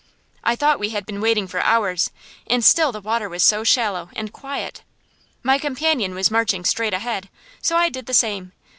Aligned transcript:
I 0.43 0.55
thought 0.55 0.79
we 0.79 0.89
had 0.89 1.05
been 1.05 1.21
wading 1.21 1.45
for 1.47 1.59
hours, 1.61 2.09
and 2.47 2.65
still 2.65 2.91
the 2.91 2.99
water 3.01 3.29
was 3.29 3.43
so 3.43 3.63
shallow 3.63 4.09
and 4.15 4.33
quiet. 4.33 4.81
My 5.43 5.59
companion 5.59 6.15
was 6.15 6.31
marching 6.31 6.65
straight 6.65 6.95
ahead, 6.95 7.29
so 7.61 7.77
I 7.77 7.89
did 7.89 8.07
the 8.07 8.13
same. 8.15 8.51